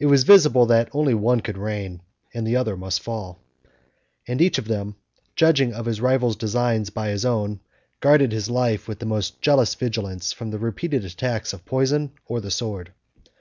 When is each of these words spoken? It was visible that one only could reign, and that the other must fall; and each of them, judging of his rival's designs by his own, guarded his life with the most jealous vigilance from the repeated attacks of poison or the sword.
It 0.00 0.06
was 0.06 0.24
visible 0.24 0.66
that 0.66 0.92
one 0.92 1.08
only 1.14 1.40
could 1.40 1.56
reign, 1.56 2.00
and 2.34 2.44
that 2.44 2.48
the 2.50 2.56
other 2.56 2.76
must 2.76 3.00
fall; 3.00 3.38
and 4.26 4.40
each 4.42 4.58
of 4.58 4.66
them, 4.66 4.96
judging 5.36 5.72
of 5.72 5.86
his 5.86 6.00
rival's 6.00 6.34
designs 6.34 6.90
by 6.90 7.10
his 7.10 7.24
own, 7.24 7.60
guarded 8.00 8.32
his 8.32 8.50
life 8.50 8.88
with 8.88 8.98
the 8.98 9.06
most 9.06 9.40
jealous 9.40 9.76
vigilance 9.76 10.32
from 10.32 10.50
the 10.50 10.58
repeated 10.58 11.04
attacks 11.04 11.52
of 11.52 11.64
poison 11.64 12.10
or 12.26 12.40
the 12.40 12.50
sword. 12.50 12.94